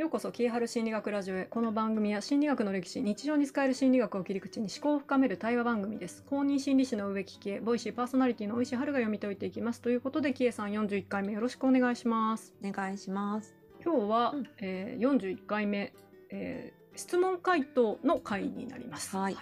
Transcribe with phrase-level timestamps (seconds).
[0.00, 1.44] ようこそ、キーハル心理学ラジオへ。
[1.44, 6.22] この番組は心理学の歴史、日常に使える心理学を切り口に思考を深める対話番組です。
[6.24, 9.82] 公認心理師の植木喜恵、ボイシーパーソナリティの大石春が読み解いていきます。
[9.82, 12.54] ということで、喜恵さん41回目よろしくお願いします。
[12.64, 13.54] お願いします。
[13.84, 15.92] 今日は、うんえー41回目、
[16.30, 19.14] えー質問回答の回になります。
[19.14, 19.36] はい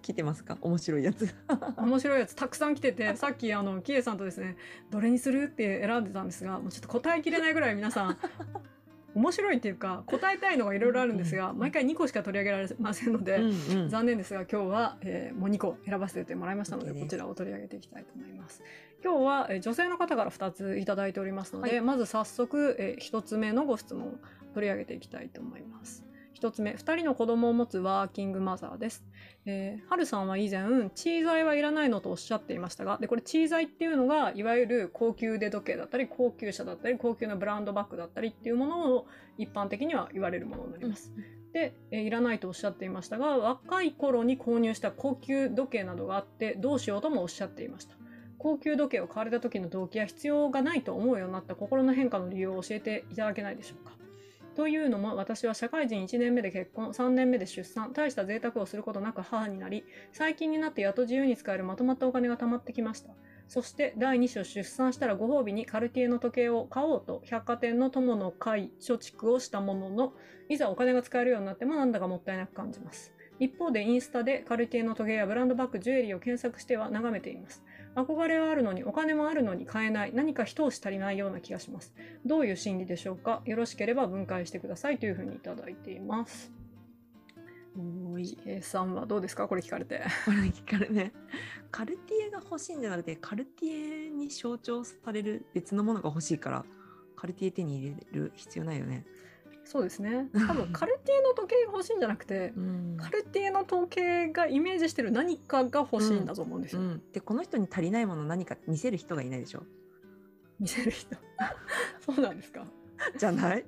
[0.00, 0.56] 来てますか？
[0.62, 1.28] 面白いやつ。
[1.76, 4.56] 面白いやつたくさん来てて、 さっきあの、キエさんとですね、
[4.90, 5.44] どれにする？
[5.44, 8.16] って選んでたんですが、もうちょっと答えきれないぐらい皆さん、
[9.16, 18.62] 面白いっていうか、答えたいのがいろいろあるんですが、毎回2個しか取り上げられませんので、うんうん残念ですが今日は、えーもう2個選ばせてもらいましたのでこちらを取り上げていきたいと思います。
[19.02, 24.14] 今日は、えー女性の方から2ついただいておりますので、はいまず早速、え1つ目のご質問を
[24.52, 26.04] 取り上げていきたいと思います。
[26.36, 29.04] 1つ目、2人の子供を持つワーキングマザーです。
[29.46, 39.06] えー、はるさんは以前、チー材はいらないのとおっしゃっていましたが、で、これチー材っていうのが、いわゆる高級腕時計だったり、高級車だったり、高級なブランドバッグだったりっていうものを
[39.38, 41.10] 一般的には言われるものになります。
[41.54, 47.96] で、えーいらないとおっしゃっていましたが、若い頃に購入した高級時計などがあって、どうしようともおっしゃっていました。
[48.38, 54.05] 高級時計を買われた時の動機や必要がないと思うようになった心の変化の理由を教えていただけないでしょうか。
[54.56, 63.10] というのも、私は社会人1年目で結婚、3年目で出産、大した贅沢をすることなく母になり、最近になってやっと自由に使えるまとまったお金が貯まってきました。
[63.48, 70.14] そして、第2子を出産したらご褒美にカルティエの時計を買おうと、百貨店の友の会、貯蓄をしたものの、
[70.48, 73.12] いざお金が使えるようになってもなんだかもったいなく感じます。
[73.38, 77.62] 一方でインスタでカルティエの時計やブランドバッグ、ジュエリーを検索しては眺めています。
[77.96, 80.12] 憧れはあるのにお金もあるのに買えない。
[80.14, 81.94] 何か一押し足りないような気がします。
[82.24, 83.42] どういう心理でしょうか？
[83.46, 86.52] よろしければ分解してくださいというふうにいただいています。
[87.78, 88.38] おい。
[88.46, 89.48] A さんはどうですか？
[89.48, 90.02] これ聞かれて。
[90.24, 91.12] これ聞かれね。
[91.70, 96.64] カルティエが欲しいんじゃなくて、カルティエに象徴される別のものが欲しいから、
[97.16, 99.04] カルティエ手に入れる必要ないよね。
[99.68, 100.28] そうですね。
[100.46, 106.82] 多分カルティエの時計が欲しいんじゃなくて、うんカルティエの時計がイメージしてる何かが欲しいんだと思うんですよ。
[106.82, 107.02] うん。
[107.12, 109.64] で、この人に足りないもの何か見せる人がいないでしょ？
[110.60, 111.16] 見せる人？
[112.00, 112.64] そうなんですか？
[113.18, 113.64] じゃない？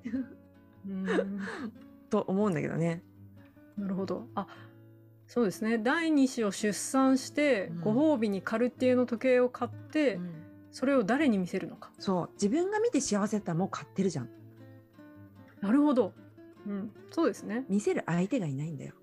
[2.10, 3.02] と思うんだけどね。
[3.76, 4.26] なるほど。
[4.34, 4.46] あ、
[5.26, 5.78] そうですね。
[5.78, 10.34] 第二子を出産して、うんご褒美にカルティエの時計を買って、うん
[10.70, 11.90] それを誰に見せるのか？
[11.98, 12.30] そう。
[12.34, 14.28] 自分が見て幸せだったらもう買ってるじゃん。
[15.60, 16.12] なるほど。
[16.66, 16.92] うん。
[17.10, 17.64] そうですね。
[17.68, 18.94] 見せる相手がいないんだよ。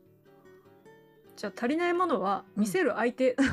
[1.35, 3.35] じゃあ足りないものは見せる相手。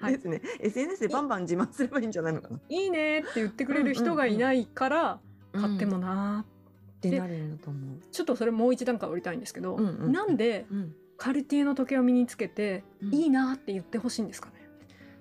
[0.00, 0.40] はいですね。
[0.60, 2.58] SNS でバンバン自慢すればいいんじゃないのかな。
[2.68, 5.20] いいねって言ってくれる人がいないから、
[5.52, 7.98] 買ってもなーってなるんだと思う。
[8.10, 10.94] ちょっとそれもう一段階降りたいんですけど、うんうんなんでうん。
[11.18, 14.54] カルティエの時計を身につけて、うんいいなーって言ってほしいんですかね？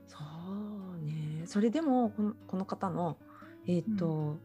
[0.07, 0.17] そ
[0.97, 1.44] うね。
[1.45, 3.17] それでも、このこの方の、
[3.67, 4.38] えっ、と、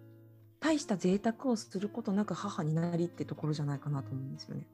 [0.64, 4.66] 大した贅沢をすることなく母になりってところじゃないかなと思うんですよね。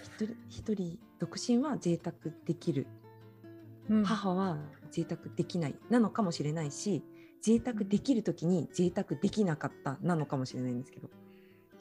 [0.00, 2.14] 一人、一人、独身は贅沢
[2.46, 2.86] できる。
[3.88, 4.58] うん母は
[4.92, 5.74] 贅沢できない。
[5.90, 7.02] なのかもしれないし、
[7.42, 11.10] 贅沢できるときに贅沢できなかったなのかもしれないんですけど。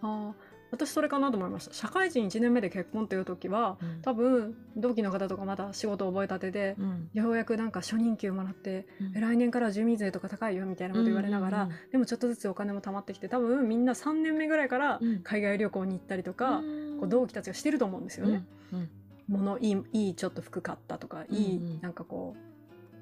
[0.02, 1.74] あー私それかなと思いました。
[1.74, 4.02] 社会人1年目で結婚っていう時は、うん。
[4.02, 7.10] 多分同期の方とかまだ仕事を覚えたてで、うん。
[7.14, 9.18] ようやくなんか初任給もらって、うん。
[9.18, 15.24] え来年から住民税とか高いよみたいなこと言われながら、うんうんでもちょっとずつお金も貯まってきて、多分みんな3年目ぐらいからうん。
[15.24, 16.98] 海外旅行に行ったりとか、うん。
[17.00, 18.46] こう同期たちがしてると思うんですよね。
[18.74, 18.90] うん
[19.28, 21.64] 物いい、いいちょっと服買ったとか、いい、うん。
[21.64, 22.40] うんなんかこう、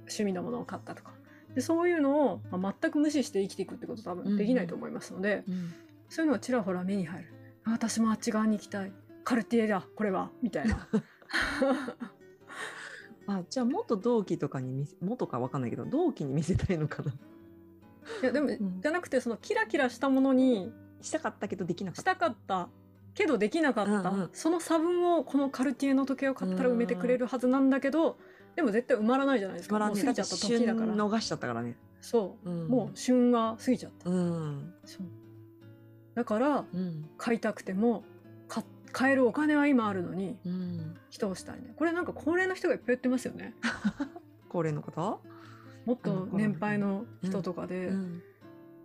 [0.02, 1.12] 趣味のものを買ったとか。
[1.56, 5.74] で、そういうのを、まあ全く無視して生きていくってこと多分できないと思いますので、うん。
[6.10, 7.37] そういうのがちらほら目に入る。
[7.68, 8.92] あ私もあっち側に行きたい。
[9.24, 10.88] カルティエだ、これは、みたいな。
[13.30, 17.16] あじゃあ元同期とかに見せ元かわかんないけど同期に見せたいのかない
[18.26, 22.70] や、でも、んじゃなくて、そのキラキラしたものにしたかったけどできなかっしたたかった、
[23.14, 28.18] けどできなかった、うんうんその差分をこのカルティエの時計を買ったら埋めてくれるはずなんだけど、
[28.56, 29.78] でも絶対埋まらないじゃないですか。
[29.78, 30.88] もう過ぎちゃった時だから。
[30.88, 32.50] 旬逃しちゃったからねそう。
[32.50, 34.10] うんもう旬が過ぎちゃった。
[34.10, 35.08] うんそう。
[36.18, 37.08] だから、うん。
[37.20, 38.04] 買いたくても、
[38.48, 40.96] か買えるお金は今あるのに、うん。
[41.12, 41.76] 人をしたいね。
[41.78, 43.54] これなんか高齢の人がいっぱい言ってますよね。
[44.50, 45.20] 高齢の方？
[45.86, 48.24] もっと年配の人とかで、うん。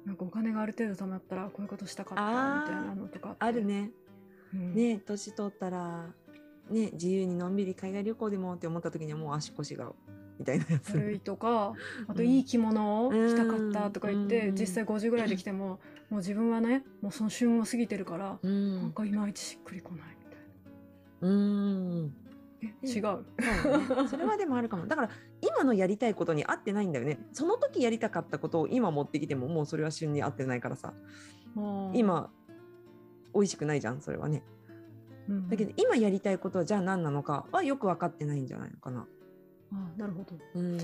[0.05, 3.65] なんかお金がある程度貯まったらこういうことしたかったみたいなのとかある。
[3.65, 3.93] ね。
[4.53, 4.75] うん。
[4.75, 6.13] ね年取ったら
[6.69, 9.91] ね自由にのんびり海外旅行でもって思った時にはもう足腰が
[10.39, 10.95] みたいなやつ。
[10.97, 11.75] 悪いとか、
[12.09, 14.57] あといい着物を着たかったとか言って、うん。
[14.57, 15.79] 実際50ぐらいで来ても、も
[16.11, 20.41] う自分はね、もうその旬を過ぎてるから、うなんんかいまいちしっくりこないみたい
[21.23, 22.07] うん。
[22.07, 22.13] な。
[22.63, 23.03] え、うん違う。
[23.03, 24.09] そうね。
[24.09, 24.87] それはでもあるかも。
[24.87, 27.19] だから今のやりたいことに合ってないんだよね。
[27.33, 30.95] その時やりたかったことを今持ってきてももうそれは旬に合ってないからさ。
[31.93, 32.31] 今
[33.35, 34.43] 美味しくないじゃんそれはね。
[35.29, 39.07] うんだけど今やりたいことはじゃあ何なのかはよく分かってないんじゃないのかな。
[39.73, 40.37] あなるほど。
[40.55, 40.79] うん、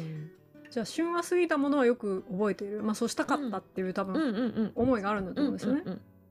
[0.70, 2.82] じゃあ旬は過ぎたものはよく覚えている。
[2.82, 4.12] まあそうしたかったっていう多うん。
[4.12, 5.82] 分思いがあるんだと思うんですよね。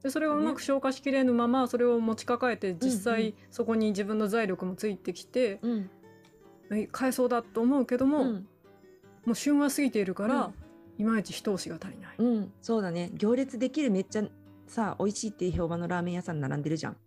[0.03, 5.89] でそれがうまく消化しきれぬままそれを持ち抱えて実際そこに自分の財力もついてきて、うん。
[6.71, 8.47] え買えそうだと思うけども、うん。
[9.25, 10.53] もう旬は過ぎているから、うん。
[10.99, 12.15] いまいち一押しが足りない。
[12.17, 13.11] うん、そうだね。
[13.13, 14.23] 行列できるめっちゃ
[14.67, 16.97] さ美味しいっていう評判のラーメン屋さん並んでるじゃん。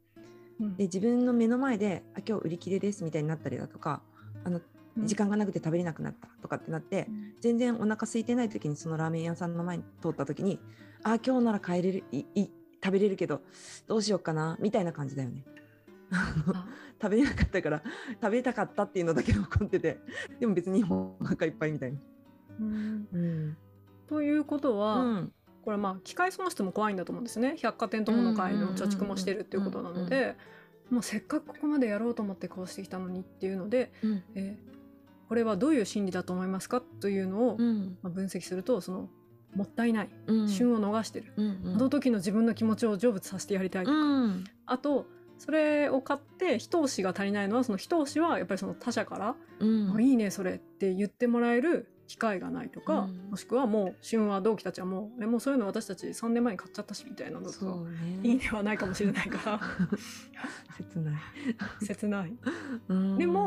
[0.61, 0.77] うん。
[0.77, 4.03] で自分の目の前で「あ今日売り切れです」みたいになったりだとか
[4.45, 4.63] あのうん
[5.05, 7.09] 時間がなくて食べれなくなったとかってなって、
[7.41, 10.61] 全然お腹空いてない時にそのラーメン屋さんの前に通った時に
[11.03, 12.51] 「あ今日なら帰れるいい
[12.83, 13.43] 食べれるけど
[13.87, 15.45] どうしようかな」みたいな感じだよね。
[16.11, 16.67] あ。
[17.01, 17.83] 食べれなかったから
[18.21, 20.01] 食べたかったっていうのだけ残ってて
[20.39, 21.99] でも別にお腹いっぱいみたいな。
[22.61, 23.09] うん。
[23.11, 23.57] うん。
[24.07, 25.33] ということは、うん。
[25.65, 27.57] これまあ機械損失も怖いんだと思うんですね。
[27.59, 30.37] 百貨店友の会の貯蓄もしてるっていうことなので
[30.91, 34.23] もうせっかくここまでやろうと思ってこうしてきたのにっていうので、うん。
[34.35, 34.71] えー
[35.31, 37.97] これはどういう心理だと思いますかというのを、うん。
[38.03, 39.09] まあ、分析するとその
[39.55, 40.49] もったいない、うん。
[40.49, 41.41] 旬を逃してる、あ
[41.79, 44.45] の時の自分の気持ちを成仏させてやりたい、うん。
[44.67, 45.07] あと
[45.39, 53.31] それを買って一押しが足りないのはその一押しはやっぱりその他者からういいねそれって言ってもらえる機会がないとか、うん。
[53.31, 58.21] もしくはもう旬は同期たちはもうえもうそういうの私たち3年前に買っちゃったしみたいなのとね。
[58.25, 59.61] いいねはないかもしれないから。
[60.77, 61.15] 切ない。
[61.87, 62.35] 切ない。
[62.89, 63.17] うん。
[63.17, 63.40] でも、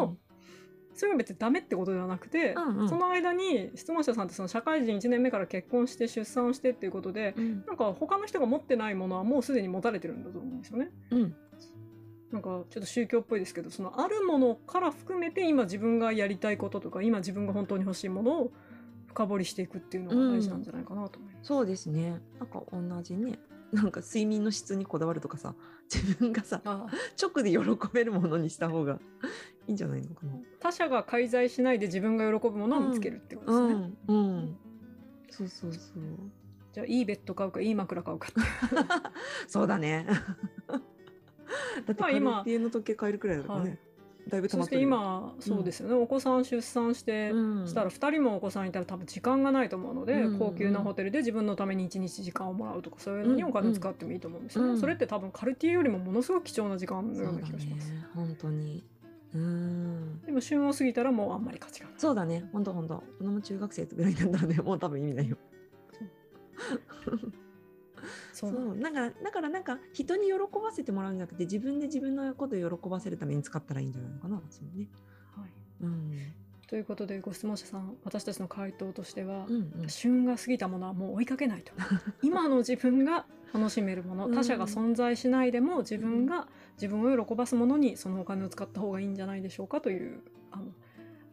[0.94, 10.92] それが別にダメってことではなくて、うんうんその間に質問者さんってその社会人1年目から結婚して出産をしてっていうことでうんなんか他の人が持ってないものはもうすでに持たれてるんだと思うんですよね。
[11.12, 11.36] うん
[12.32, 18.52] なんかちょっと宗教っぽいですけどそのあるものから含めて今自分がやりたいこととか今自分が本当に欲しいものを
[19.06, 21.48] 深掘りしていくっていうのが大事なんじゃないかなと思います。
[21.48, 22.20] そうですね。
[22.40, 23.38] なんか同じね。
[23.74, 25.56] なんか睡眠の質にこだわるとかさ、
[25.94, 26.88] 自分がさ、あ
[27.22, 27.60] 直で喜
[27.92, 29.00] べるものにした方が
[29.68, 30.34] いいんじゃないのかな。
[30.60, 33.94] 他者が介在しないで自分が喜ぶものを見つけるってことですね。
[34.08, 34.58] うん、うん。
[35.30, 36.04] そうそうそう。
[36.72, 38.30] じゃあいいベッド買うかいい枕買うか。
[39.48, 40.06] そうだね。
[40.68, 43.70] だってカルティエの時計買えるくらいだからね。
[43.70, 43.80] はい
[44.30, 44.88] だいぶ溜そしてまってるよ。
[44.88, 57.94] 今そうですよね、お子さん出産して、うんしたら2人もお子さんいたら多分時間がないと思うので、うん高級なホテルで自分のために1日時間をもらうとかそういうのにお金を使ってもいいと思うんですよね、うんそれって多分カルティエよりもものすごく貴重な時間のようなそうだね気がします、。
[58.16, 58.84] 本当に。
[59.36, 60.22] うん。
[60.26, 62.48] でも旬を過ぎたらもうあんまり価値がないそうだね。
[62.54, 62.96] 本当本当。
[63.18, 65.38] 子供中学生ぐらいになったらね、もう多分意味ないよ。
[68.34, 68.78] そそう。
[68.78, 74.42] うだからだからなんか人に喜ばせてもらうんじゃなくて自分で自分のことを喜ばせるために使ったらいいんじゃないのかな。
[74.50, 74.88] そうね。
[75.36, 75.50] はい、
[75.82, 76.34] うん。
[76.68, 79.90] ということでご質問者さん私たちの回答としては、うんうん。
[79.90, 81.74] 旬が過ぎたものはもう追いかけないと。
[82.22, 86.48] 今の自分が楽しめるものうん他者が存在しないでも自分が
[86.82, 90.22] 自分を喜ばすものにそのお金を使った方がいいんじゃないでしょうかという
[90.52, 90.66] あの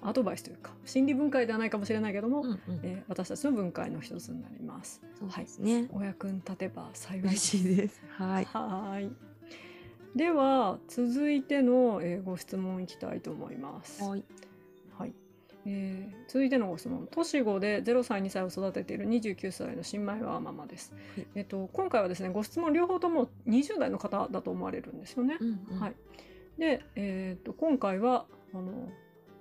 [0.02, 5.02] アドバイスというか心理分解ではないかもしれないけども、うんうんえー私たちの分解の一つになります。
[5.19, 5.88] そうはいですね。
[5.93, 8.02] お役に立てば幸いで嬉す。
[8.11, 8.44] はい。
[8.44, 9.12] はーい
[10.17, 14.03] では続いての、えーご質問いきたいと思います。
[14.03, 14.24] はい。
[14.98, 15.13] はい
[15.67, 25.94] えー続いてのご質問年子で0歳2歳を育てている29歳の新米はママです、はいえっと今回はですねご質問両方とも20代の方だと思われるんですよね、うんうんはい
[26.60, 28.91] で、えー、と今回はあの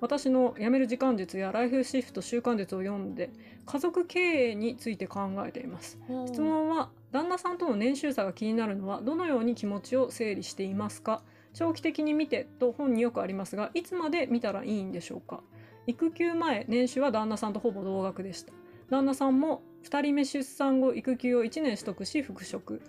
[0.01, 3.31] 私の辞める時間術やライフシフト習慣術を読んで
[3.65, 4.19] 家族経
[4.51, 5.99] 営について考えています。
[6.27, 11.21] 質問は旦那さんとの年収差が気になるのはどのように気持ちを整理していますか？
[11.53, 15.41] 長期的に見てと本によくありますがいつまで見たらいいんでしょうか？
[15.87, 18.53] 育休前年収は旦那さんとほぼ同額でした。
[18.89, 22.81] 旦那さんも2人目出産後育休を1年取得し復職。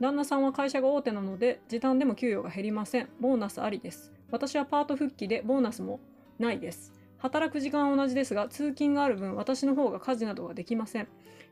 [0.00, 3.08] 旦那さんは会社が大手なので時短でも給与が減りません。
[3.20, 4.12] ボーナスありです。
[4.30, 6.00] 私はパート復帰でボーナスも
[6.38, 6.92] ないです。
[7.18, 11.08] 働く時間は同じですが通勤がある分私の方が家事などができません。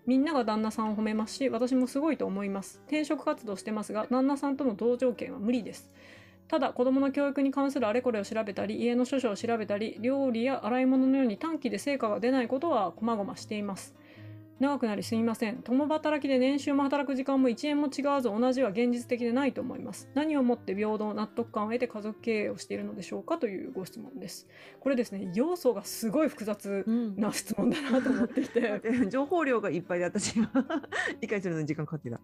[0.06, 2.80] みんなが旦那さんを褒めますし私もすごいと思います。
[2.86, 5.90] 転職活動してますが旦那さんとの同条件は無理です。
[6.48, 13.94] ただ子供の教育に関するあれこれを調べたり家の諸書を調べたり料理や洗い物のように短期で成果が出ないことはこまごましています。
[14.62, 15.56] 長くなりすみません。
[15.56, 20.08] 共働きで年収も働く時間も1円も違わず同じは現実的でないと思います。
[20.14, 24.46] 何をもって平等納得感を得て家族経営をしているのでしょうかというご質問です。
[24.78, 27.16] これですね要素がすごい複雑うん。
[27.16, 28.80] な質問だなと思っていて。
[29.10, 30.48] 情報量がいっぱいで私は
[31.20, 32.20] 理解するのに時間かかってた。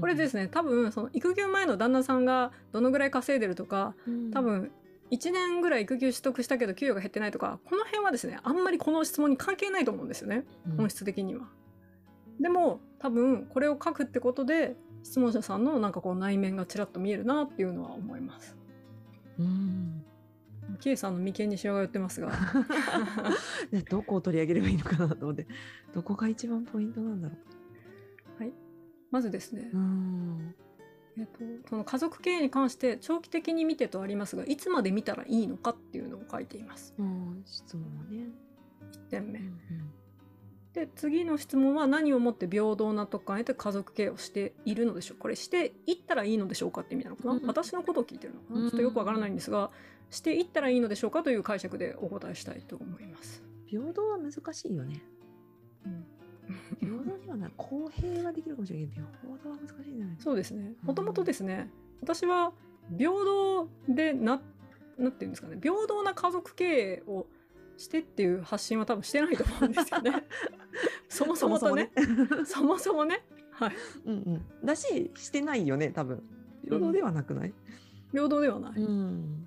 [0.00, 4.30] これですね多分その育休前の旦那さんがどのぐらい稼いでるとかうん。
[4.30, 4.70] 多分
[5.10, 10.44] 1年ぐらい育休取得したけど給与が減ってないとかこの辺はですねあんまりこの質問に関係ないと思うんですよね。
[10.64, 10.76] うん。
[10.76, 11.48] 本質的には。
[12.42, 18.56] でも多分これを書くってことで質問者さんのなんかこう内面がちらっと見えるなっていうのは思います。
[19.38, 20.04] うん。
[20.80, 22.32] K さんの眉間にしわが寄ってますが
[23.70, 25.46] でどこを取り上げればいいのかなと思って、
[25.92, 27.34] どこが一番ポイントなんだろ
[29.12, 29.76] まずですねう。
[29.76, 30.54] う、ん。
[31.18, 36.94] えっとその家族経営に関して長期的に見てとありますがいつまで見たらいいのかっていうのを書いています。
[36.98, 38.30] うん、質問はね。
[38.90, 39.38] 1点目。
[39.38, 39.60] うん
[40.74, 45.18] で次の質問は何をもって平等な特感を得て家族経営をしているのでしょう？
[45.18, 49.70] これしていったらいいのでしょうかって意味なのかな、うん私のことを聞いてるのかな、うんちょっとよくわからないんですが
[50.10, 53.42] していったらいいのでしょうかという解釈でお答えしたいと思います。
[53.66, 55.02] 平等は難しいよね。
[55.86, 56.04] うん。
[56.80, 57.52] 平等にはない。
[57.56, 60.72] 公平はできるかもしれないけど、平等は難しいんじゃないそうですね。
[60.82, 60.86] うん。
[60.88, 61.70] もともとですね
[62.02, 62.52] 私は
[62.98, 64.40] 平等でな
[64.98, 65.58] なんていうんですかね？
[65.62, 67.26] 平等な家族経営を
[67.76, 70.26] してっていう発信は多分してないと思うんですよね。
[71.08, 71.90] そもそもとね。
[72.46, 73.24] そもそもね。
[73.50, 73.76] はい。
[74.06, 74.66] うんうん。
[74.66, 76.22] だし、してないよね、多分。
[76.64, 77.52] 平等ではなくない、
[78.12, 78.82] 平等ではない。
[78.82, 79.46] ん。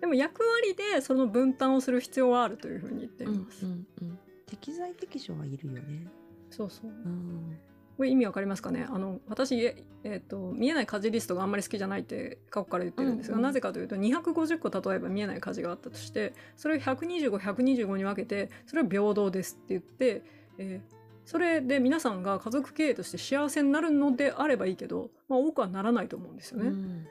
[0.00, 3.66] でも役割でその分担をする必要はあるというふうに言っていうんます。
[3.66, 4.18] うんうん。
[4.46, 6.06] 適材適所はいるよね。
[6.50, 6.90] そうそう。
[6.90, 7.58] うん。
[8.02, 8.84] これ意味わかりますかね？
[8.90, 13.38] あの私、ええっと見えない家事リストがあんまり好きじゃないって過去から言ってるんですが、うん。
[13.38, 20.22] うんなぜかというと250個例えば見えない家事があったとしてそれを125125に分けてそれは平等ですって言って、
[20.58, 27.06] えーそれで皆さんが家族経営として幸せになるのであればいいけど、まあ、多くはならないと思うんですよね、うん。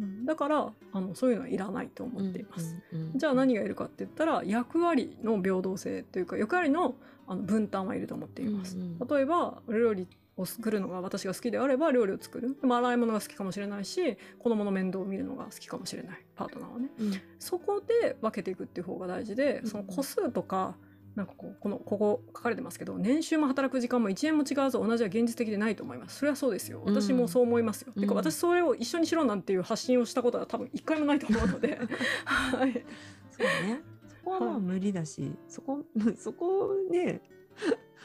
[0.00, 0.24] うん。
[0.24, 2.76] だからあのそういうのはいらないと思っています。
[2.92, 6.94] うんうんうんじゃあ何がいるかって言ったら役割の平等性というか役割の
[7.26, 8.76] あの分担はいると思っています。
[8.76, 10.06] うんうん例えば料理
[10.40, 12.56] を作るのが私が好きであれば料理を作る。
[12.60, 16.18] でも洗い物が好きかもしれないし子供の面倒を見るのが好きかもしれない。
[16.34, 16.90] パートナーはね。
[16.98, 17.20] うん。
[17.38, 19.68] そこで分けていくっていう方が大事でうん。
[19.68, 20.76] その個数とか
[21.18, 26.18] なんかこうこのここ書かれてますけど年収も働く時間も1円も違わず同じは現実的でないと思います。
[26.18, 26.80] それはそうですよ。
[26.84, 28.02] 私もそう思いますよ、うん。
[28.02, 31.80] てか私それを一緒にしろなんていう発信をしたことは多分一回もないと思うので。
[32.24, 32.84] はい。
[33.30, 33.82] そうね。
[34.06, 34.60] そこはまあはい。
[34.60, 35.82] 無理だし、そこ、
[36.16, 37.20] そこをね、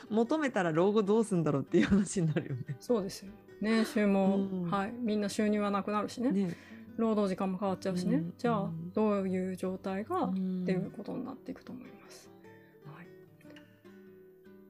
[0.09, 2.75] 求めたら老後どうすんだろうっていう話になるよね。
[2.79, 3.31] そうですよ。
[3.61, 4.69] 年収も、うん。
[4.69, 6.31] はいみんな収入はなくなるしね。
[6.31, 6.57] ね。
[6.97, 8.33] 労働時間も変わっちゃうしね、うん。
[8.37, 12.29] じゃあうんどういう状態が、っっていうことになっていくと思います。
[12.85, 13.07] はい、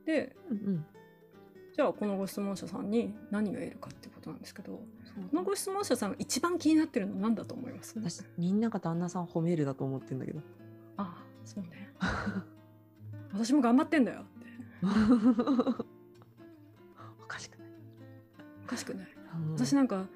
[0.06, 0.86] でうんうん。
[1.76, 4.86] じゃあこのご質問者さんに何が言えるかってことなんですけどこ
[5.36, 7.98] のご質問者さんが一番気になってるのは何だと思います？
[8.00, 10.40] 私、みんなが旦那さん褒めるだと思ってんだけど。
[10.98, 11.90] ああそうね。
[13.34, 14.26] 私も頑張ってんだよ
[17.24, 17.68] おかしくない。
[18.66, 19.08] おかしくない。
[19.36, 19.52] うん。
[19.54, 20.08] 私なんか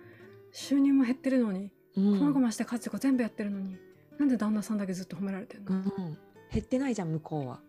[0.51, 2.19] 収入も減ってるのにうん。
[2.19, 3.77] こまごまして家事とか全部やってるのに
[4.17, 5.83] なんで旦那さんだけずっと褒められてるの、うん、
[6.51, 7.59] 減ってないじゃん向こうは。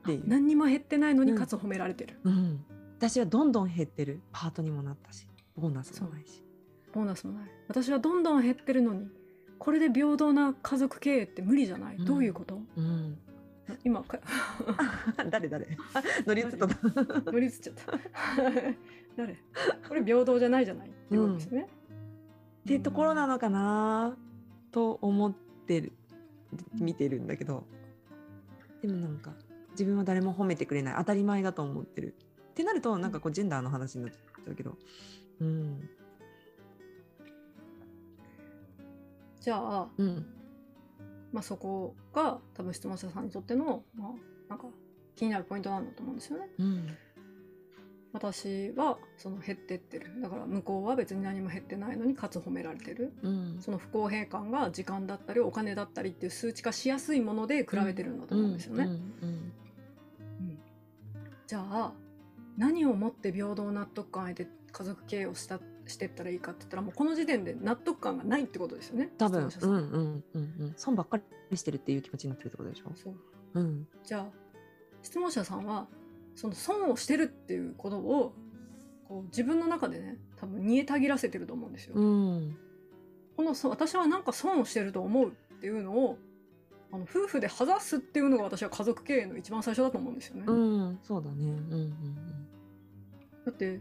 [0.00, 0.22] っていう。
[0.26, 1.38] 何にも減ってないのにうん。
[1.38, 2.64] かつ褒められてる、うん、
[2.98, 4.20] 私はどんどん減ってる。
[4.32, 5.26] パートにもなったし。
[5.56, 6.42] ボーナスもないし。
[6.92, 7.50] ボーナスもない。
[7.68, 9.08] 私はどんどん減ってるのに
[9.58, 12.04] これで平等な家族経営って無理じゃない、うん。
[12.04, 12.60] どういうこと？
[12.76, 13.18] うん、
[13.84, 14.18] 今か
[15.30, 15.66] 誰 誰？
[16.26, 16.66] 乗り移った。
[17.30, 17.92] 乗り移っちゃった。
[19.16, 19.36] 誰？
[19.88, 20.88] これ平等じゃないじゃない？
[20.88, 21.68] ってことですね、
[22.64, 24.16] っていうところなのかな？
[24.72, 25.32] と思っ
[25.66, 25.92] てる。
[26.74, 27.64] 見てるんだけど。
[28.82, 29.32] でもなんか
[29.70, 30.94] 自分は誰も褒めてくれない。
[30.98, 32.14] 当たり前だと思ってる。
[32.50, 34.76] ってなるとなんかこうジェンダーの話になっちゃうけど。
[35.40, 35.88] うん。
[39.40, 40.26] じゃあ、うん
[41.32, 44.10] まあ、そこが多分質問者さんにとっての、まあ、
[44.50, 44.66] なんか
[45.16, 46.48] 気になるポイントなんだと思うんですよね。
[46.58, 46.96] うん
[48.12, 50.20] 私はその減ってってる。
[50.20, 53.14] だから向こうは別に何も減ってないのにかつ褒められてる。
[53.22, 53.56] うん。
[53.60, 58.90] その不公平感が時間だったりお金だったりっていう数値化しやすいもので比べてるんだと思うんですよね。
[61.46, 61.92] じゃあ
[62.58, 69.12] 何をもって平等納得感を得て家族経営をしたしてったらいいかって言ったらもうこの時点で納得感がないってことですよね。
[69.18, 69.48] 多分。
[69.60, 70.74] うんうんうんうん。
[70.76, 71.20] 損ばっか
[71.50, 72.92] りしてるっていう気持ちになってるってことでしょ。
[72.94, 73.14] そう。
[73.54, 73.86] うん。
[74.04, 74.26] じゃあ
[75.02, 75.88] 質問者さんは
[76.34, 78.34] その損をしてるっていうことを
[79.08, 81.94] こう自分の中でね多分煮えたぎらせてると思うんですよ。
[81.96, 82.56] うん。
[83.36, 86.18] このそ私はなんか損をしてると思うっていうのを
[86.92, 90.44] あの夫婦で話すっていうのが私は家族経営の一番最初だと思うんですよね。
[90.46, 90.98] うん。
[91.02, 91.36] そうだね。
[91.38, 91.90] うんうん。
[93.44, 93.80] だって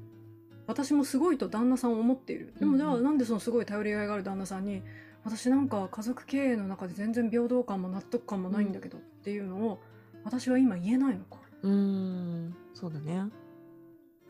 [0.67, 2.53] 私もすごいと旦那さんを思っている。
[2.59, 4.83] でもじゃあなんでそのすごい頼りがいがある旦那さんに
[5.23, 9.81] 私なんか家族経営の中で全然平等感も納得感もないんだけどっていうのを
[10.23, 13.23] 私は今言えないのかうんうんそうだね。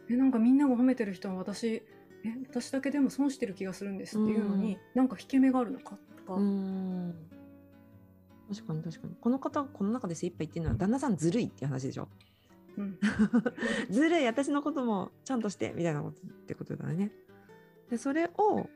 [0.10, 1.84] えなんかみんなが褒めてる人は私え
[2.50, 4.80] 私だけでも損してる気がするんですっていうのに、うん。
[4.96, 7.16] なんか引け目があるのかとか、うん。
[8.54, 9.16] 確かに確かに。
[9.20, 12.08] この方この中で精一杯言ってるのは旦那さんずるいっていう話でしょ？
[12.78, 12.98] うん。
[13.90, 17.12] ずるい私のこともちゃんとしてみたいなことってことだね。
[17.90, 18.70] でそれを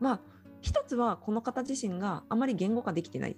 [0.00, 0.20] まあ
[0.60, 3.36] 一つはこの方自身があまり言語化できてない。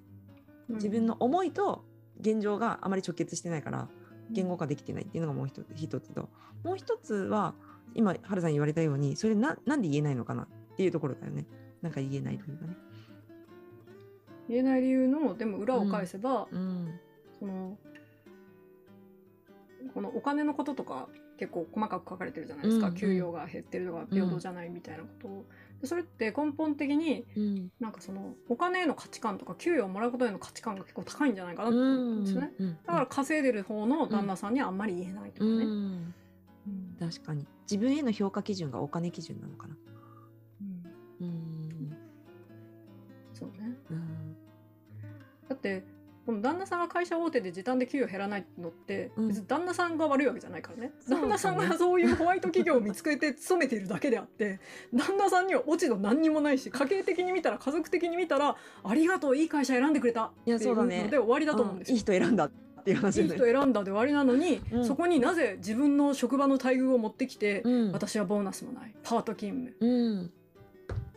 [0.69, 1.85] 自分の思いと
[2.21, 3.89] 現状があまり直結してないから
[4.31, 6.29] 言語化できてないっていうのがもう一つ一つと。
[6.63, 7.55] もう一つは
[7.95, 11.47] 今春さん言われたようにそれななんで言えないのかなっていうところだよね。
[11.81, 12.77] なんか言えない理由がね。
[14.49, 16.99] 言えない理由のでも裏を返せば、うん。
[17.39, 17.79] その
[19.93, 22.99] このお金のこととか結構細かく書かれてるじゃないですか、うんうん。
[22.99, 25.29] 給与が減ってるとか平等じゃないみたいなこと。
[25.29, 25.47] を、
[25.81, 27.69] でそれって根本的にうん。
[27.81, 36.15] なんかそのお金への価値観とか給与をもらうことへの価値観が結構高いんじゃないかなと思うんですよね、うんだから稼いでる方の旦那さんにはあんまり言えないとかね、うん。
[36.67, 36.97] うん。
[36.99, 37.47] 確かに。
[37.71, 39.77] 自分への評価基準がお金基準なのかな。
[41.21, 41.27] うん。
[41.27, 41.97] うん。
[43.35, 43.77] そうね。
[43.91, 44.37] うん。
[45.49, 45.85] だって
[46.29, 49.29] この旦那さんが会社大手で時短で給与減らないのって、うん。
[49.29, 50.93] 別に旦那さんが悪いわけじゃないからね。
[51.01, 51.23] そうだね。
[51.23, 54.61] 旦那さんがそういうホワイト企業を見つけて勤めているだけであって
[54.93, 61.09] 旦那さんには落ち度何にもないし家計的に見たら家族的に見たらありがとういい会社選んでくれたっていいうのやそうだね。
[61.11, 61.95] で終わりだと思うんですよ。
[61.95, 62.51] いい人選んだっ
[62.85, 63.27] ていう話い。
[63.27, 64.85] 人選んだで終わりなのに、うん。
[64.85, 67.93] そこになぜ自分の職場の待遇を持ってきて、うん。
[67.93, 68.95] 私はボーナスもない。
[69.03, 69.77] パート勤務。
[69.81, 70.31] うん。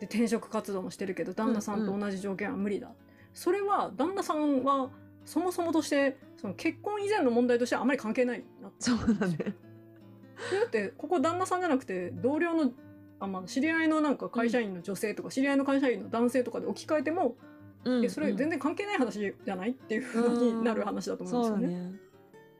[0.00, 2.88] で転職活動もしてるけど旦那さんと同じ条件は無理だ、
[3.34, 4.90] それは旦那さんは
[5.24, 9.36] そもそもとしてその結婚以前の問題としてはあまり関係ないなそうだね。
[9.36, 12.72] だってここ旦那さんじゃなくて同僚の
[13.20, 17.36] あ、まあ、知り合いのなんか会社員の女性とか、知り合いの会社員の男性とかで置き換えても、
[17.84, 21.90] うんえそれ全然関係ない話じゃないっていう風になる話だと思そううんだですよね。
[21.90, 21.92] ね。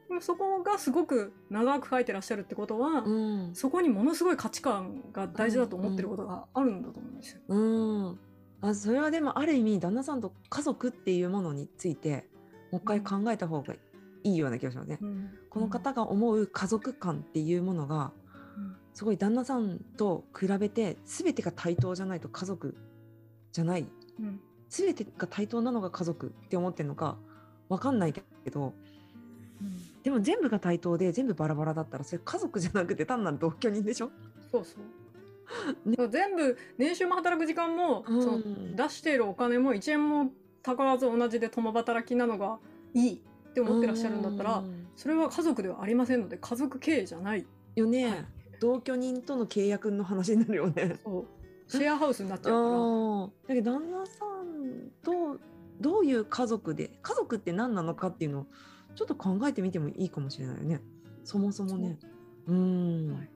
[0.09, 7.41] でもそこがすごく長く書いてらっしゃるってことは、うんそこにものすごい価値観が大事だと思ってることがあるんだと思うんですよ。
[7.47, 8.19] うん。
[8.61, 12.29] あそれはでもある意味旦那さんと家族っていうものについて
[12.73, 13.75] もう一回考えた方が
[14.23, 14.97] いいような気がしますね。
[15.51, 18.11] この方が思う家族観っていうものが
[18.57, 18.75] うん。
[18.95, 22.75] すごい旦那さんと比べて全てが対等じゃないと家族
[23.51, 23.87] じゃない。
[24.19, 24.39] うん。
[24.69, 27.17] 全てが対等なのが家族って思ってるのか
[27.69, 28.73] わかんないけど
[30.01, 34.09] でも全部が対等で全部バラバラだったらそれ家族じゃなくて単なる同居人でしょ？
[34.51, 35.91] そうそう。
[35.91, 38.23] だから全部年収も働く時間も、うん。
[38.23, 40.31] その出しているお金も1円も
[40.63, 42.57] たがわず同じで共働きなのが
[42.93, 47.45] いいって思ってらっしゃるんだったら、うんそれは家族ではありませんので家族経営じゃない。
[47.75, 48.25] よね、はい。
[48.59, 50.99] 同居人との契約の話になるよね。
[51.03, 51.25] そう。
[51.71, 52.83] シェアハウスになっちゃうから。
[53.23, 55.39] あだけど旦那さんと
[55.81, 58.45] どういう家族で家族って何なのかっていうのを
[58.95, 60.81] ちょっと考えてみてもいいかもしれないよね。
[61.23, 61.97] そもそもね。
[62.45, 63.29] うん、はい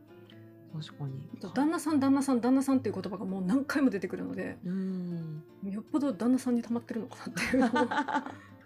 [0.73, 1.53] 確かに。
[1.53, 5.43] 旦那さん旦那さん旦那さんっていう言葉がもう何回も出てくるのでうん。
[5.63, 8.37] よっぽど旦那さんに溜まってるのかなっていう。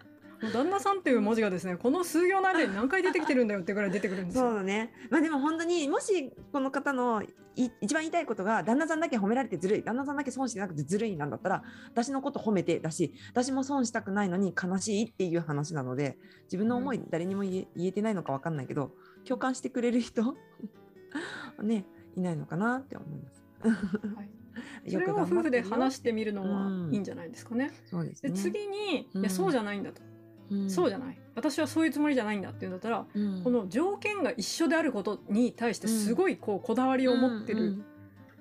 [0.52, 4.48] 旦那さんっていう文字がですねこの数行の間に何回出てきてるんだよってぐらい出てくるんですよ。
[4.48, 4.92] そうだね。
[5.08, 7.22] まあでも本当にもしこの方の
[7.54, 18.92] い一番言いたいことが旦那さんだけ褒められてずるい旦那さんだけ損してなくてずるいなんだったら私のこと褒めてだし私も損したくないのに悲しいっていう話なので自分の思い誰にも言え,、言えてないのか分かんないけど
[19.24, 20.34] 共感してくれる人
[21.62, 21.84] ね
[22.16, 23.44] いないのかなって思います。
[24.16, 24.30] はい。
[24.90, 27.68] それを夫婦で話ししてみるのはいいんじゃないですかね。
[27.68, 28.32] でそうですね。
[28.32, 29.20] 次に、うん。
[29.22, 30.02] いやそうじゃないんだと、
[30.50, 30.70] うん。
[30.70, 31.18] そうじゃない。
[31.34, 33.42] 私はそういうつもりじゃないんだっていうんだったら、うん。
[33.42, 37.84] この条件が一緒であることに対してすごいこうこだわりを持ってるうん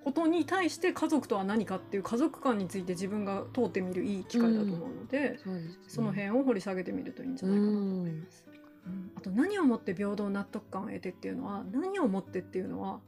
[0.04, 5.76] ことに対して家族とは何かっていう家族観について自分が通ってみるいい機会だと思うので、そうですね。
[5.88, 8.51] その辺を掘り下げてみるといいんじゃないかなと思います。
[8.86, 13.00] うんあと何をもって平等納得感を得てっていうのは何をもってっていうのは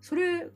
[0.00, 0.48] それ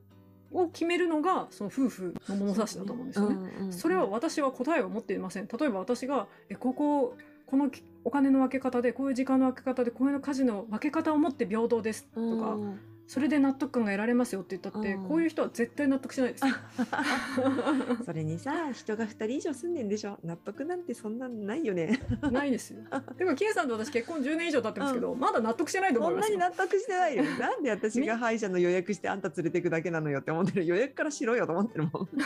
[0.52, 3.34] を決めるのがその夫婦の物差しだと思うんですよね。
[3.34, 5.48] うんうんそれは私は答えを持っていません。
[5.48, 7.70] 例えば私がえこここの
[8.04, 16.44] お金の分け方でこういう時間の分け方でこういう家事の分け方を持って平等ですとか、うんそれで納得感が得られますよって言ったって、うんこういう人は絶対納得しないです。
[18.04, 21.98] それにさ人が2人以上住んでんでしょ納得なんてそんなんないよね
[22.30, 22.80] ないですよ。
[23.16, 26.36] でもキエさんと私結婚10年以上経ってますけど、まだ納得してないと思そんなに。
[26.36, 32.20] 納得してないよ なんで私が歯医者の予約してあんた連れてくだけなのよって思ってる予約からしろよと思ってるもんいい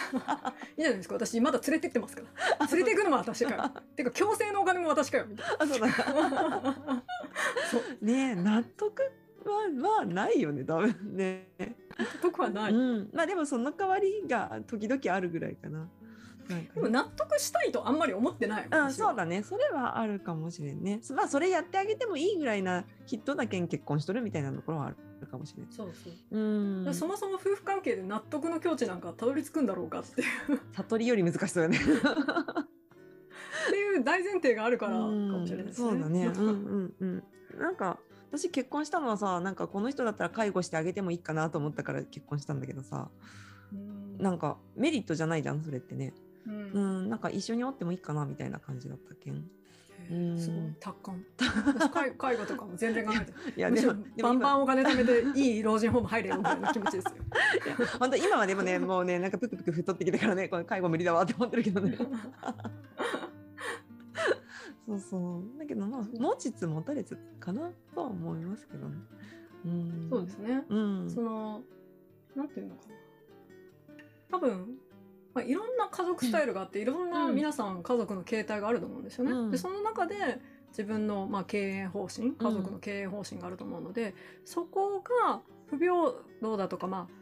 [0.78, 2.22] じゃないですか私まだ連れてってますか
[2.58, 2.66] ら。
[2.66, 3.70] 連れていくのも私かよ。
[3.94, 7.02] てか強制のお金も私かよみたいあそうだな。
[7.70, 9.00] そうねえ納得
[9.50, 11.48] はまあないよね多分ね
[11.98, 12.72] 納得はない。
[12.72, 15.88] うん、まあでもその代わりが時々あるぐらいかな。
[16.74, 18.68] でも納得したいとあんまり思ってない。
[18.70, 19.42] うん、そうだね。
[19.42, 20.98] それはあるかもしれんね。
[21.02, 25.66] そまあ、それやってあげてもいいぐらいな人だけん結婚しとるみたいなところはあるかもしれん。
[25.70, 26.38] そうそう。
[26.38, 26.94] うん。
[26.94, 31.78] そもそも夫婦関係で納得の境地なんかたどり着くんだろうかっていう悟りより難しそうよね。
[31.78, 31.80] っ
[33.70, 35.90] ていう大前提があるからかもしれないですね。
[35.90, 36.26] そうだね。
[36.26, 37.22] うんうんうん。
[37.58, 37.98] なんか
[38.32, 43.10] 私結婚したのはさ、なんかこの人だったら介護してあげてもいいかなと思ったから結婚したんだけどさ、
[43.72, 44.16] うん。
[44.18, 46.14] なんかメリットじゃないじゃんそれってね。
[46.46, 46.70] うん。
[46.72, 49.44] うんなんか一緒におってもいいかなみたいな感じだったけん。
[50.10, 50.40] うん。
[50.40, 51.24] すごい達観。
[51.36, 53.60] 私介 介護とかも全然考えてい。
[53.60, 57.12] やでもバンバンお金貯めていい老人ホーム入れよぐらいの気持ちですよ。
[58.00, 61.98] 本当今はでもねもうねなんかぷくぷく太ってきたからねこれ介護無理だわって思ってるけどね
[64.86, 65.58] そうそう。
[65.58, 68.96] だけどまあ持ちつ持たれつかなとは思いますけどね。
[69.64, 70.06] うん。
[70.10, 70.64] そうですね。
[70.68, 71.10] うん。
[71.10, 71.62] その
[72.34, 72.94] なんていうのかな。
[74.30, 74.78] 多分、
[75.34, 77.34] まあ、いろんな家族スタイルがあって、いろんなうん。
[77.34, 79.32] 皆さん家族の形態があると思うんですよね。
[79.32, 79.50] うん。
[79.50, 80.40] でその中で
[80.70, 84.14] 自分の、まあ、経営方針家族の経営方針があると思うので、
[84.44, 85.92] そこが不平
[86.40, 87.14] 等だとか、まあ、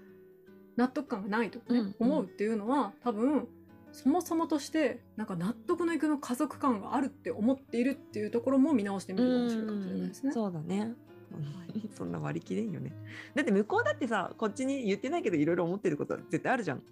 [0.76, 1.94] 納得感がないとかね、うん。
[1.98, 3.48] 思うっていうのは多分
[3.92, 10.32] そもそもとしてなんか納得のいくの家族感があるって思っているっていうところも見直してみるかもしれないですね。
[10.32, 10.94] そうだね。
[11.94, 12.92] そんな割り切れんよね。
[13.34, 16.82] だって向こうだってさ、こっちに言ってないけどいろいろ思ってることは絶対あるじゃん。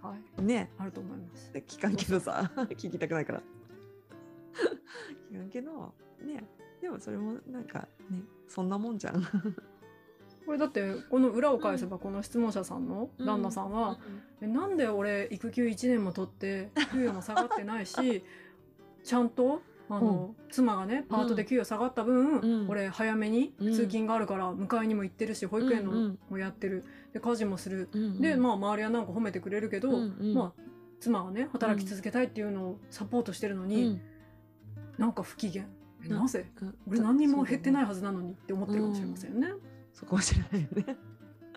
[0.00, 0.70] はい、ね。
[0.78, 1.50] あると思います。
[1.52, 3.42] 聞かんけどさ、聞きたくないから。
[5.30, 6.44] 聞かんけど、ね。
[6.80, 9.22] でもそれもなんかね、そんなもんじゃん。
[10.44, 13.98] これだってこの裏を返せばこの質問者さんの旦那さんは、
[14.40, 18.24] えなんで俺育休1年も取って給与も下がってないし
[19.04, 22.68] ちゃんとあの、妻がねパートで給与下がった分、うん。
[22.68, 23.72] 俺早めにうん。
[23.72, 26.84] 通勤があるから迎えにも行ってるし保育園のうんうんもやってる。
[27.12, 30.34] で家事もする、うんでまあ周りはなんか褒めてくれるけど、うんうん。
[30.34, 30.62] まあ
[31.00, 34.00] 妻がね働き続けたいっていうのをサポートしてるのに、うん。
[34.98, 35.66] なんか不機嫌。
[36.08, 36.50] なぜ？
[36.62, 36.74] うん。
[36.88, 39.52] 俺何にも減ってないはずなのにって思ってるかもしれませんよね。
[39.92, 40.96] そうかもしれないよね。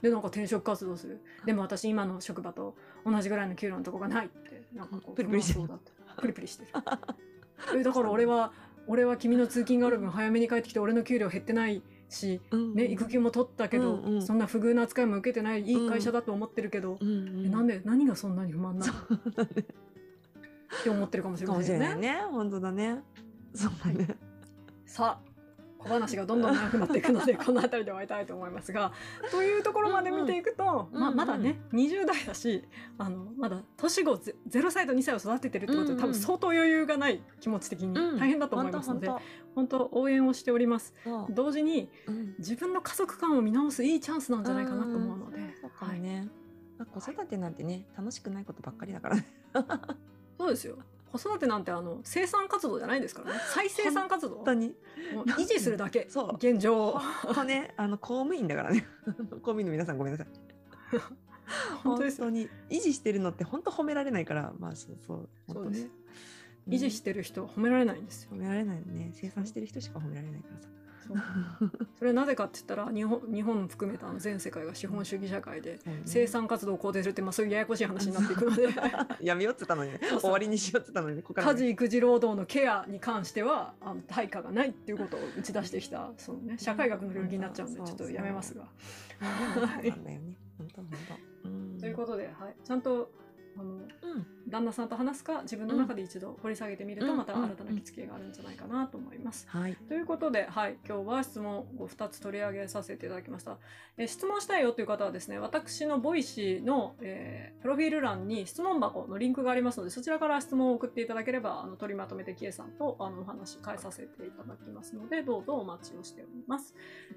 [0.02, 1.22] でなんか転職活動する。
[1.46, 4.64] でも私今の職場と同じぐらいの給料のとこがないって。
[4.74, 5.66] なんかこう プリプリしてる。
[5.66, 6.72] 不満そうだったプリプリしてる。
[7.80, 8.52] えだから俺は
[8.88, 12.40] 俺は君の通勤がある分早めに帰ってきて俺の給料減ってないし、
[12.76, 17.06] ね、育休も取ったけど、そんな不遇な扱いも受けてないいい会社だと思ってるけど、え
[17.50, 18.94] なんで何がそんなに不満なの？
[18.94, 21.44] って思ってるかもし。
[21.44, 22.22] れないね。
[22.30, 23.02] 本当だね。
[23.56, 24.18] そうだね。
[24.86, 25.35] さあ
[25.86, 28.92] 小話がどんどん長くなっていくので この辺りで終わりたいと思いますが
[29.32, 32.64] というところまで見ていくと、まあ、うんうんまだね20代だし
[32.98, 38.20] あのまだ年子ゼ0歳と2歳を育ててるってことで、うんうん多分相当余裕がない気持ち的にうん。
[38.20, 39.22] 大変だと思いますので、本
[39.56, 39.90] 本当。
[39.92, 40.94] 応援をしております。
[41.30, 41.90] 同時に
[42.40, 45.40] 自分の家族観を見直すいいチャンスなんじゃないかなと思うので、
[45.74, 46.00] はい。
[46.00, 46.28] ね。
[46.78, 49.26] まあ子育てなんてね、楽しくないことばっかりだからね。
[50.38, 50.78] そうですよ
[51.18, 54.74] 子育てなんてあの生産活動じゃないですからね再生産活動本当に。
[55.38, 58.86] 維持するだけそう現状を本当ね、あの公務員だからね。
[59.06, 60.28] 公務員の皆さんごめんなさい。
[61.84, 65.30] 本当ですよ本当に維持してるのって本当褒められないから、まあそうそう。
[65.48, 65.90] 本当ねそう
[66.70, 69.12] 維持してる人褒められないんですよ褒められないのね。
[69.14, 70.68] 生産してる人しか褒められないからさ。
[70.68, 70.85] そう
[71.98, 78.70] それはなぜかって言ったら日本日本含めた全世界が資本主義社会で生産活動を肯定するって、まあ、そういうややこしい話になっていくので。
[79.22, 79.92] やめようって言ったのに。
[79.92, 80.00] ね。
[80.20, 81.24] 終わりにしようって言ったのにね。
[81.24, 88.66] 家事育児労働のケアに関してはあの対価がないっていうことを打ち出してきたその、ね、社会学の領域になっちゃうんでちょっとやめますが。
[91.80, 93.12] ということで、はい、ちゃんと
[93.58, 93.88] あのうん。
[94.48, 99.48] 旦那さんと話すか自分の中で一度掘り下げてみると、うんまた新たな気付きがあるんじゃないかなと思います。
[99.50, 99.76] はい。
[99.88, 103.58] ということで、はい、今日は質問を2つ取り上げさせていただきました。
[103.98, 116.76] え質問したいよという方はですね、私の Voicyの、えープロフィール欄に質問箱のリンクがありますので、そちらから質問を送っていただければ、あの取りまとめてキエさんとあのお話変えさせていただきますので、どうぞお待ちをしております。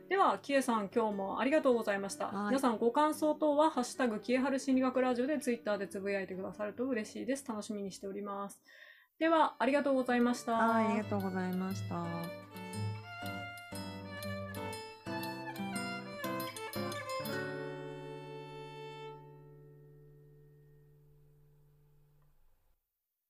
[0.09, 2.29] では、キエさん、今日もありがとうございました。
[2.29, 7.45] はい皆さん、ご感想等は、ハッシュタグ、キエハル心理学ラジオでツイッターでつぶやいてくださると嬉しいです。
[7.49, 8.61] 楽しみにしております。
[9.19, 10.77] では、ありがとうございました。
[10.77, 12.68] ありがとうございました。